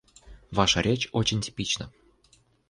Ваша 0.51 0.81
речь 0.81 1.09
очень 1.11 1.41
типична. 1.41 1.91